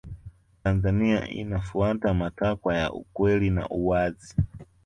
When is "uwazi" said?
3.69-4.35